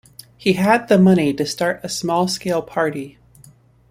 He 0.35 0.53
had 0.53 0.87
the 0.87 0.97
money 0.97 1.31
to 1.31 1.45
start 1.45 1.79
a 1.83 1.87
small-scale 1.87 2.63
party. 2.63 3.19